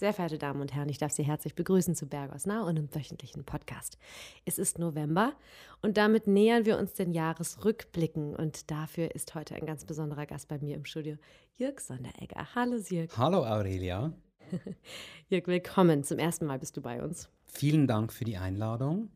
[0.00, 2.88] Sehr verehrte Damen und Herren, ich darf Sie herzlich begrüßen zu Bergos Nah und im
[2.94, 3.98] wöchentlichen Podcast.
[4.46, 5.34] Es ist November
[5.82, 10.48] und damit nähern wir uns den Jahresrückblicken und dafür ist heute ein ganz besonderer Gast
[10.48, 11.18] bei mir im Studio,
[11.58, 12.54] Jörg Sonderegger.
[12.54, 13.14] Hallo Jörg.
[13.18, 14.14] Hallo Aurelia.
[15.28, 16.02] Jörg, willkommen.
[16.02, 17.28] Zum ersten Mal bist du bei uns.
[17.44, 19.10] Vielen Dank für die Einladung.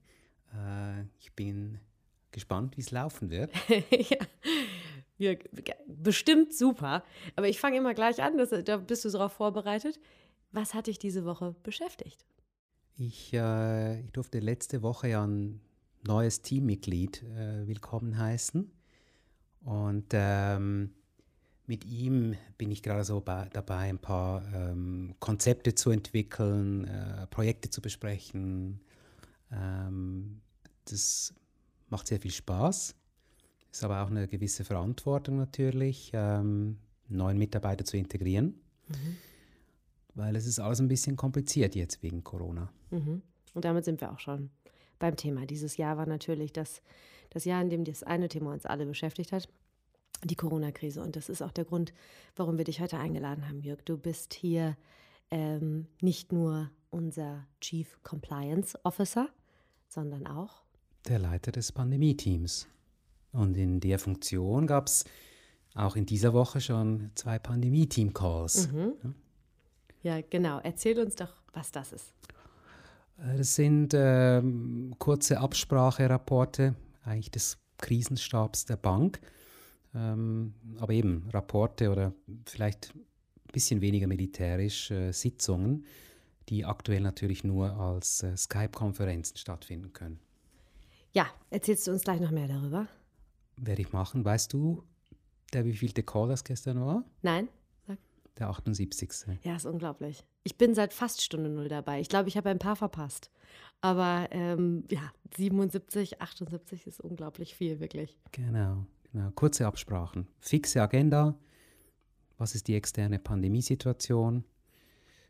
[0.53, 1.81] Äh, ich bin
[2.31, 3.51] gespannt, wie es laufen wird.
[3.91, 4.19] ja.
[5.17, 5.39] Jörg,
[5.87, 7.05] bestimmt super.
[7.37, 9.99] Aber ich fange immer gleich an, das, da bist du darauf vorbereitet.
[10.55, 12.25] Was hat dich diese Woche beschäftigt?
[12.97, 15.61] Ich, äh, ich durfte letzte Woche ja ein
[16.07, 18.71] neues Teammitglied äh, willkommen heißen.
[19.65, 20.95] Und ähm,
[21.67, 27.27] mit ihm bin ich gerade so bei, dabei, ein paar ähm, Konzepte zu entwickeln, äh,
[27.27, 28.81] Projekte zu besprechen.
[29.51, 30.41] Ähm,
[30.85, 31.35] das
[31.89, 32.95] macht sehr viel Spaß.
[33.73, 38.55] Ist aber auch eine gewisse Verantwortung natürlich, ähm, neuen Mitarbeiter zu integrieren.
[38.87, 39.17] Mhm
[40.15, 42.71] weil es ist alles ein bisschen kompliziert jetzt wegen Corona.
[42.91, 43.23] Mhm.
[43.55, 44.51] Und damit sind wir auch schon
[44.99, 45.47] beim Thema.
[45.47, 46.83] Dieses Jahr war natürlich das,
[47.31, 49.49] das Jahr, in dem das eine Thema uns alle beschäftigt hat,
[50.23, 51.03] die Corona-Krise.
[51.03, 51.93] Und das ist auch der Grund,
[52.37, 53.83] warum wir dich heute eingeladen haben, Jörg.
[53.83, 54.77] Du bist hier
[55.31, 59.29] ähm, nicht nur unser Chief Compliance Officer,
[59.89, 60.63] sondern auch
[61.09, 62.67] der Leiter des Pandemie-Teams.
[63.33, 65.05] Und in der Funktion gab es
[65.75, 68.73] auch in dieser Woche schon zwei Pandemie-Team-Calls.
[68.73, 69.15] Mhm.
[70.05, 70.61] Ja, genau.
[70.63, 72.13] Erzähl uns doch, was das ist.
[73.19, 76.75] Äh, das sind ähm, kurze Abspracherapporte
[77.05, 79.21] eigentlich des Krisenstabs der Bank.
[79.95, 82.13] Ähm, aber eben Rapporte oder
[82.47, 85.87] vielleicht ein bisschen weniger militärisch äh, Sitzungen,
[86.51, 90.21] die aktuell natürlich nur als äh, Skype-Konferenzen stattfinden können.
[91.13, 92.89] Ja, erzählst du uns gleich noch mehr darüber?
[93.57, 94.23] Werde ich machen.
[94.25, 94.83] Weißt du,
[95.55, 97.05] der wievielte Call das gestern war?
[97.23, 97.49] Nein.
[98.39, 99.11] Der 78.
[99.43, 100.25] Ja, ist unglaublich.
[100.43, 102.01] Ich bin seit fast Stunde Null dabei.
[102.01, 103.31] Ich glaube, ich habe ein paar verpasst.
[103.81, 108.19] Aber ähm, ja, 77, 78 ist unglaublich viel, wirklich.
[108.33, 109.31] Genau, genau.
[109.33, 110.27] Kurze Absprachen.
[110.41, 111.39] Fixe Agenda.
[112.39, 114.45] Was ist die externe Pandemiesituation?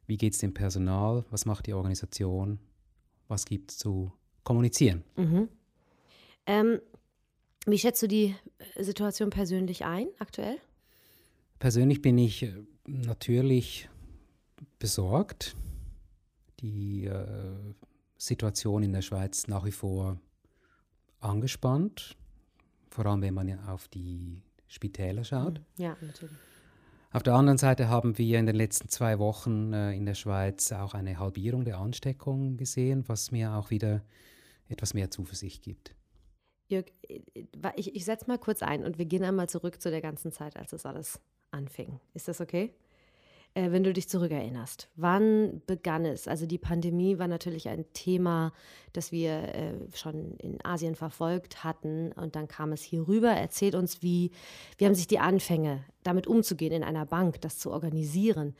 [0.06, 1.24] Wie geht es dem Personal?
[1.30, 2.58] Was macht die Organisation?
[3.28, 4.12] Was gibt es zu
[4.44, 5.04] kommunizieren?
[5.16, 5.48] Mhm.
[6.46, 6.80] Ähm,
[7.66, 8.34] wie schätzt du die
[8.78, 10.58] Situation persönlich ein, aktuell?
[11.64, 12.52] Persönlich bin ich äh,
[12.84, 13.88] natürlich
[14.78, 15.56] besorgt.
[16.60, 17.56] Die äh,
[18.18, 20.20] Situation in der Schweiz nach wie vor
[21.20, 22.18] angespannt,
[22.90, 25.54] vor allem wenn man auf die Spitäler schaut.
[25.54, 25.82] Mhm.
[25.82, 26.36] Ja, natürlich.
[27.12, 30.70] Auf der anderen Seite haben wir in den letzten zwei Wochen äh, in der Schweiz
[30.70, 34.02] auch eine Halbierung der Ansteckung gesehen, was mir auch wieder
[34.68, 35.94] etwas mehr Zuversicht gibt.
[36.68, 37.20] Jörg, äh,
[37.76, 40.56] ich, ich setze mal kurz ein und wir gehen einmal zurück zu der ganzen Zeit,
[40.56, 41.20] als das alles
[41.50, 42.00] anfing.
[42.14, 42.74] Ist das okay?
[43.54, 46.26] Äh, wenn du dich zurückerinnerst, wann begann es?
[46.26, 48.52] Also die Pandemie war natürlich ein Thema,
[48.92, 53.30] das wir äh, schon in Asien verfolgt hatten und dann kam es hier rüber.
[53.30, 54.32] Erzählt uns, wie,
[54.76, 58.56] wie haben sich die Anfänge, damit umzugehen in einer Bank, das zu organisieren.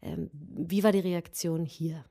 [0.00, 2.04] Ähm, wie war die Reaktion hier?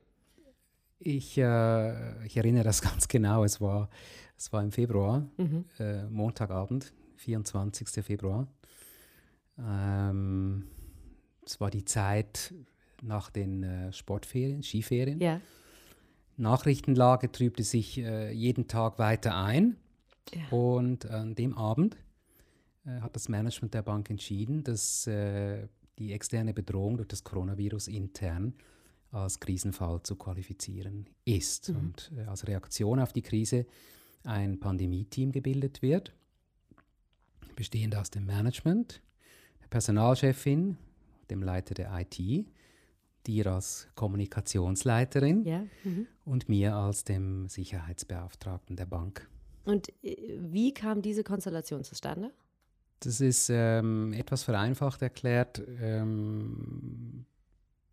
[1.00, 3.46] Ich, äh, ich erinnere das ganz genau.
[3.46, 3.90] Es war,
[4.38, 5.66] es war im Februar, mhm.
[5.80, 8.04] äh, Montagabend, 24.
[8.04, 8.48] Februar.
[9.58, 10.66] Ähm,
[11.46, 12.54] es war die Zeit
[13.02, 15.20] nach den äh, Sportferien, Skiferien.
[15.20, 15.40] Ja.
[16.38, 19.78] Nachrichtenlage trübte sich äh, jeden Tag weiter ein.
[20.34, 20.58] Ja.
[20.58, 21.98] Und an dem Abend
[22.86, 25.68] äh, hat das Management der Bank entschieden, dass äh,
[25.98, 28.54] die externe Bedrohung durch das Coronavirus intern
[29.12, 31.70] als Krisenfall zu qualifizieren ist.
[31.70, 31.76] Mhm.
[31.78, 33.66] Und äh, als Reaktion auf die Krise
[34.26, 36.14] ein Pandemie-Team gebildet wird,
[37.56, 39.02] bestehend aus dem Management,
[39.70, 40.78] Personalchefin,
[41.30, 42.46] dem Leiter der IT,
[43.28, 45.66] dir als Kommunikationsleiterin ja.
[45.84, 46.08] mhm.
[46.26, 49.28] und mir als dem Sicherheitsbeauftragten der Bank.
[49.66, 52.32] Und äh, wie kam diese Konstellation zustande?
[53.00, 55.62] Das ist ähm, etwas vereinfacht erklärt.
[55.82, 57.26] Ähm,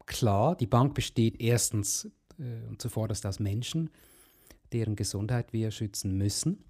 [0.06, 3.90] klar, die Bank besteht erstens äh, und zuvorderst aus Menschen,
[4.72, 6.64] deren Gesundheit wir schützen müssen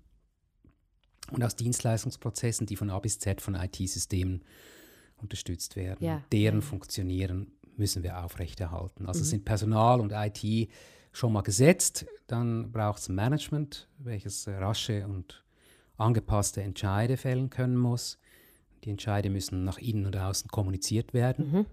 [1.30, 4.42] und aus Dienstleistungsprozessen, die von A bis Z von IT-Systemen
[5.16, 6.04] unterstützt werden.
[6.04, 6.22] Ja.
[6.32, 9.06] Deren Funktionieren müssen wir aufrechterhalten.
[9.06, 9.24] Also mhm.
[9.24, 10.68] sind Personal und IT
[11.12, 15.44] schon mal gesetzt, dann braucht es Management, welches rasche und
[15.96, 18.18] angepasste Entscheide fällen können muss.
[18.84, 21.52] Die Entscheide müssen nach innen und außen kommuniziert werden.
[21.52, 21.66] Mhm.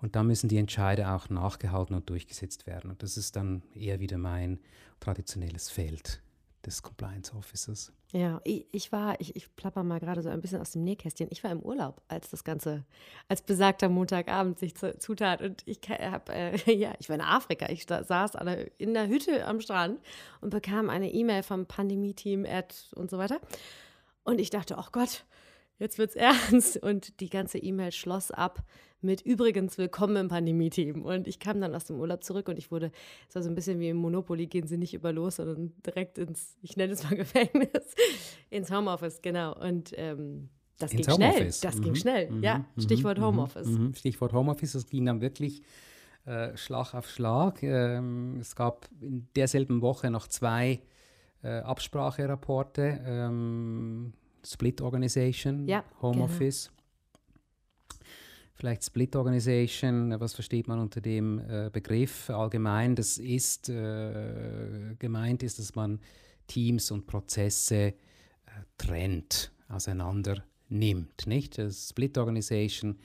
[0.00, 2.90] Und dann müssen die Entscheide auch nachgehalten und durchgesetzt werden.
[2.90, 4.60] Und das ist dann eher wieder mein
[5.00, 6.22] traditionelles Feld.
[6.66, 7.92] des Compliance Officers.
[8.12, 11.28] Ja, ich, ich war, ich, ich plapper mal gerade so ein bisschen aus dem Nähkästchen.
[11.30, 12.84] Ich war im Urlaub, als das Ganze,
[13.28, 15.40] als besagter Montagabend sich zu, zutat.
[15.42, 17.68] Und ich habe, äh, ja, ich war in Afrika.
[17.68, 18.32] Ich saß
[18.78, 20.00] in der Hütte am Strand
[20.40, 22.46] und bekam eine E-Mail vom Pandemie-Team
[22.94, 23.40] und so weiter.
[24.24, 25.24] Und ich dachte, oh Gott,
[25.78, 26.76] jetzt wird's ernst.
[26.82, 28.62] Und die ganze E-Mail schloss ab
[29.00, 31.02] mit übrigens willkommen im Pandemie-Team.
[31.02, 32.90] Und ich kam dann aus dem Urlaub zurück und ich wurde,
[33.28, 36.18] es war so ein bisschen wie im Monopoly, gehen sie nicht über los, sondern direkt
[36.18, 37.94] ins, ich nenne es mal Gefängnis,
[38.50, 39.54] ins Homeoffice, genau.
[39.56, 40.48] Und ähm,
[40.78, 41.58] das ins ging Homeoffice.
[41.58, 41.70] schnell.
[41.70, 41.84] Das mhm.
[41.84, 42.42] ging schnell, mhm.
[42.42, 42.64] ja.
[42.76, 43.20] Stichwort.
[43.20, 43.68] Homeoffice.
[43.68, 43.94] Mhm.
[43.94, 45.62] Stichwort Homeoffice, das ging dann wirklich
[46.24, 47.62] äh, Schlag auf Schlag.
[47.62, 50.80] Ähm, es gab in derselben Woche noch zwei
[51.42, 53.00] äh, Abspracherapporte.
[53.06, 54.12] Ähm,
[54.44, 56.66] Split Organization, ja, Homeoffice.
[56.68, 56.78] Genau.
[58.54, 62.96] Vielleicht Split Organization, was versteht man unter dem äh, Begriff allgemein?
[62.96, 66.00] Das ist äh, gemeint ist, dass man
[66.48, 67.94] Teams und Prozesse äh,
[68.76, 71.28] trennt, auseinander nimmt.
[71.28, 71.58] Nicht?
[71.58, 72.98] Das Split Organization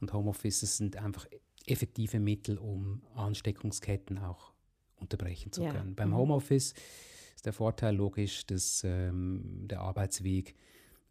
[0.00, 1.26] und Homeoffice sind einfach
[1.66, 4.52] effektive Mittel, um Ansteckungsketten auch
[4.96, 5.88] unterbrechen zu können.
[5.88, 5.94] Ja.
[5.96, 6.16] Beim mhm.
[6.16, 6.74] Homeoffice
[7.34, 10.54] ist der Vorteil logisch, dass ähm, der Arbeitsweg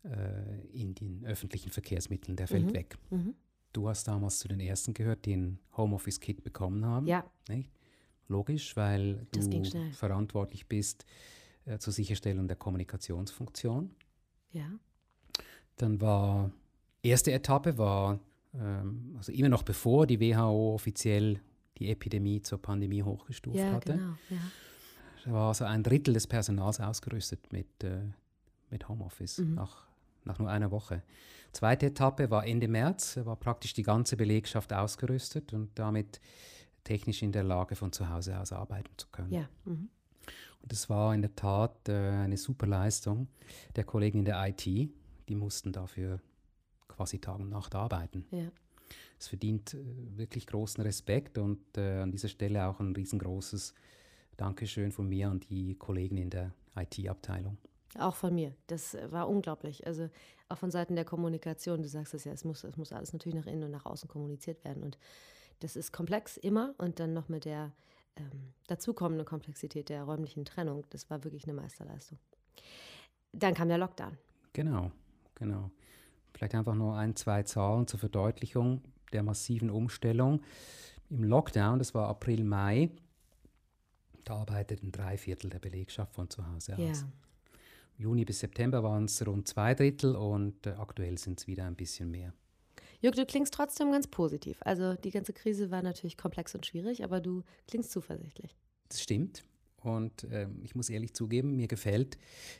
[0.03, 2.73] äh, in den öffentlichen Verkehrsmitteln, der fällt mhm.
[2.73, 2.97] weg.
[3.09, 3.35] Mhm.
[3.71, 7.07] Du hast damals zu den ersten gehört, die ein Homeoffice-Kit bekommen haben.
[7.07, 7.25] Ja.
[7.49, 7.71] Nicht?
[8.27, 11.05] Logisch, weil du verantwortlich bist
[11.65, 13.91] äh, zur Sicherstellung der Kommunikationsfunktion.
[14.51, 14.69] Ja.
[15.77, 16.51] Dann war,
[17.01, 18.19] erste Etappe war,
[18.53, 21.41] ähm, also immer noch bevor die WHO offiziell
[21.77, 23.93] die Epidemie zur Pandemie hochgestuft ja, hatte.
[23.93, 24.37] Genau, ja.
[25.25, 28.01] Da war also ein Drittel des Personals ausgerüstet mit, äh,
[28.69, 29.55] mit Homeoffice mhm.
[29.55, 29.87] nach,
[30.25, 31.03] nach nur einer Woche.
[31.51, 36.19] Zweite Etappe war Ende März, war praktisch die ganze Belegschaft ausgerüstet und damit
[36.83, 39.31] technisch in der Lage, von zu Hause aus arbeiten zu können.
[39.31, 39.47] Ja.
[39.65, 39.89] Mhm.
[40.61, 43.27] Und das war in der Tat äh, eine super Leistung
[43.75, 44.65] der Kollegen in der IT.
[44.65, 46.19] Die mussten dafür
[46.87, 48.25] quasi Tag und Nacht arbeiten.
[48.31, 48.51] Ja.
[49.19, 53.73] Es verdient äh, wirklich großen Respekt und äh, an dieser Stelle auch ein riesengroßes
[54.37, 57.57] Dankeschön von mir an die Kollegen in der IT-Abteilung.
[57.99, 58.53] Auch von mir.
[58.67, 59.85] Das war unglaublich.
[59.85, 60.09] Also
[60.49, 61.81] auch von Seiten der Kommunikation.
[61.81, 64.09] Du sagst es ja, es muss, es muss alles natürlich nach innen und nach außen
[64.09, 64.83] kommuniziert werden.
[64.83, 64.97] Und
[65.59, 66.73] das ist komplex immer.
[66.77, 67.71] Und dann noch mit der
[68.15, 70.85] ähm, dazukommenden Komplexität der räumlichen Trennung.
[70.89, 72.19] Das war wirklich eine Meisterleistung.
[73.31, 74.17] Dann kam der Lockdown.
[74.53, 74.91] Genau,
[75.35, 75.71] genau.
[76.33, 78.81] Vielleicht einfach nur ein, zwei Zahlen zur Verdeutlichung
[79.11, 80.41] der massiven Umstellung.
[81.09, 82.89] Im Lockdown, das war April, Mai,
[84.23, 87.01] da arbeiteten drei Viertel der Belegschaft von zu Hause aus.
[87.01, 87.07] Ja.
[88.03, 91.75] Juni bis September waren es rund zwei Drittel und äh, aktuell sind es wieder ein
[91.75, 92.33] bisschen mehr.
[92.99, 94.57] Jörg, du klingst trotzdem ganz positiv.
[94.61, 98.55] Also die ganze Krise war natürlich komplex und schwierig, aber du klingst zuversichtlich.
[98.89, 99.43] Das stimmt.
[99.77, 102.17] Und äh, ich muss ehrlich zugeben, mir gefällt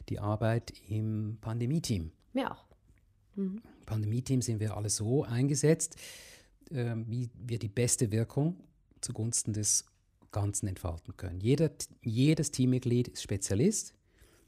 [0.09, 2.11] die Arbeit im Pandemie-Team.
[2.33, 2.65] Mir auch.
[3.35, 3.61] Mhm.
[3.79, 5.97] Im Pandemie-Team sind wir alle so eingesetzt,
[6.71, 8.63] äh, wie wir die beste Wirkung
[9.01, 9.85] zugunsten des
[10.31, 11.41] Ganzen entfalten können.
[11.41, 11.69] Jeder,
[12.01, 13.93] jedes Teammitglied ist Spezialist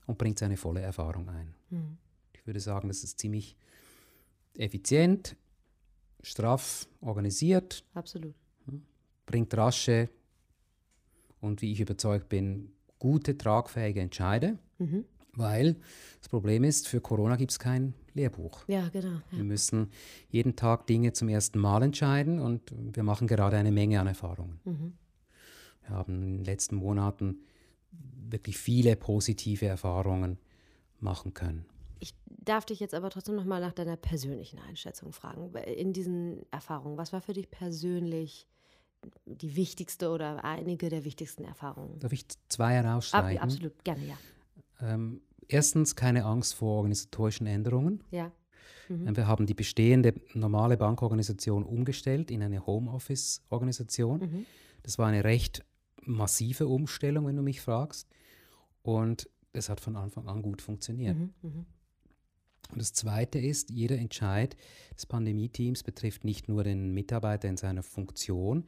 [0.05, 1.53] und bringt seine volle Erfahrung ein.
[1.69, 1.97] Mhm.
[2.33, 3.55] Ich würde sagen, das ist ziemlich
[4.57, 5.35] effizient,
[6.21, 7.83] straff organisiert.
[7.93, 8.35] Absolut.
[9.25, 10.09] Bringt rasche
[11.41, 14.57] und wie ich überzeugt bin, gute, tragfähige Entscheide.
[14.77, 15.05] Mhm.
[15.33, 15.75] Weil
[16.19, 18.63] das Problem ist, für Corona gibt es kein Lehrbuch.
[18.67, 19.15] Ja, genau.
[19.15, 19.23] Ja.
[19.31, 19.89] Wir müssen
[20.29, 24.59] jeden Tag Dinge zum ersten Mal entscheiden und wir machen gerade eine Menge an Erfahrungen.
[24.63, 24.93] Mhm.
[25.81, 27.39] Wir haben in den letzten Monaten
[28.29, 30.37] wirklich viele positive Erfahrungen
[30.99, 31.65] machen können.
[31.99, 35.53] Ich darf dich jetzt aber trotzdem noch mal nach deiner persönlichen Einschätzung fragen.
[35.55, 38.47] In diesen Erfahrungen, was war für dich persönlich
[39.25, 41.99] die wichtigste oder einige der wichtigsten Erfahrungen?
[41.99, 43.37] Darf ich zwei herausstreichen?
[43.37, 44.17] Ab, absolut, gerne, ja.
[44.81, 48.03] Ähm, erstens keine Angst vor organisatorischen Änderungen.
[48.11, 48.31] Ja.
[48.89, 49.15] Mhm.
[49.15, 54.19] Wir haben die bestehende normale Bankorganisation umgestellt in eine Homeoffice-Organisation.
[54.19, 54.45] Mhm.
[54.83, 55.63] Das war eine recht
[56.05, 58.07] massive Umstellung, wenn du mich fragst.
[58.81, 61.17] Und es hat von Anfang an gut funktioniert.
[61.17, 61.65] Mhm, mh.
[62.71, 64.57] Und das Zweite ist, jeder Entscheid
[64.95, 68.65] des Pandemie-Teams betrifft nicht nur den Mitarbeiter in seiner Funktion,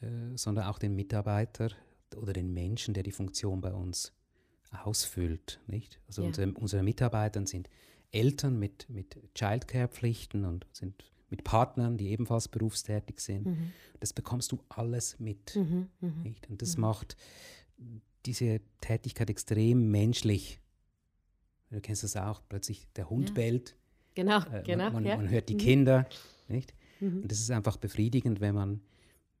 [0.00, 1.70] äh, sondern auch den Mitarbeiter
[2.16, 4.12] oder den Menschen, der die Funktion bei uns
[4.70, 5.60] ausfüllt.
[5.66, 6.00] Nicht?
[6.06, 6.28] Also ja.
[6.28, 7.68] unsere, unsere Mitarbeiter sind
[8.10, 13.46] Eltern mit, mit Childcare-Pflichten und sind mit Partnern, die ebenfalls berufstätig sind.
[13.46, 13.72] Mhm.
[14.00, 15.56] Das bekommst du alles mit.
[15.56, 16.10] Mhm, mh.
[16.22, 16.48] nicht?
[16.50, 16.82] Und das mhm.
[16.82, 17.16] macht
[18.26, 20.60] diese Tätigkeit extrem menschlich.
[21.70, 23.34] Du kennst das auch, plötzlich der Hund ja.
[23.34, 23.74] bellt.
[24.14, 24.90] Genau, äh, genau.
[24.90, 25.16] Man, ja.
[25.16, 25.58] man, hört die mhm.
[25.58, 26.06] Kinder,
[26.48, 26.74] nicht?
[27.00, 27.22] Mhm.
[27.22, 28.82] Und das ist einfach befriedigend, wenn man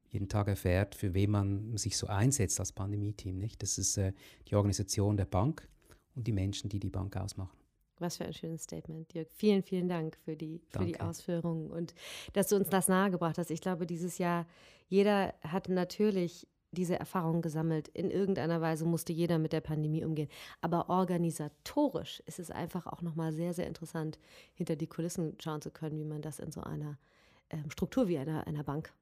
[0.08, 3.62] jeden Tag erfährt, für wen man sich so einsetzt als Pandemie-Team, nicht?
[3.62, 4.14] Das ist äh,
[4.48, 5.68] die Organisation der Bank
[6.14, 7.61] und die Menschen, die die Bank ausmachen.
[8.02, 9.28] Was für ein schönes Statement, Dirk.
[9.32, 11.94] Vielen, vielen Dank für die, für die Ausführungen und
[12.32, 13.50] dass du uns das nahegebracht hast.
[13.50, 14.46] Ich glaube, dieses Jahr,
[14.88, 17.88] jeder hat natürlich diese Erfahrung gesammelt.
[17.88, 20.28] In irgendeiner Weise musste jeder mit der Pandemie umgehen.
[20.60, 24.18] Aber organisatorisch ist es einfach auch nochmal sehr, sehr interessant,
[24.54, 26.98] hinter die Kulissen schauen zu können, wie man das in so einer
[27.50, 28.92] ähm, Struktur wie einer, einer Bank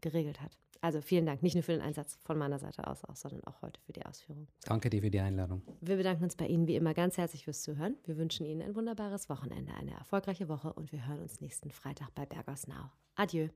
[0.00, 0.58] geregelt hat.
[0.84, 3.62] Also vielen Dank, nicht nur für den Einsatz von meiner Seite aus, auch, sondern auch
[3.62, 4.48] heute für die Ausführung.
[4.66, 5.62] Danke dir für die Einladung.
[5.80, 7.96] Wir bedanken uns bei Ihnen wie immer ganz herzlich fürs Zuhören.
[8.04, 12.14] Wir wünschen Ihnen ein wunderbares Wochenende, eine erfolgreiche Woche und wir hören uns nächsten Freitag
[12.14, 12.90] bei Bergers Now.
[13.14, 13.48] Adieu.